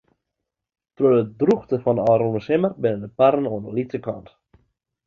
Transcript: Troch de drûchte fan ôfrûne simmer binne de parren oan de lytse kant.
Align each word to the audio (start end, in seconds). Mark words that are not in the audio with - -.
Troch 0.97 1.13
de 1.17 1.21
drûchte 1.39 1.77
fan 1.83 1.99
ôfrûne 2.11 2.41
simmer 2.47 2.71
binne 2.81 3.03
de 3.03 3.09
parren 3.19 3.49
oan 3.51 3.63
de 3.65 3.71
lytse 3.75 3.99
kant. 4.05 4.27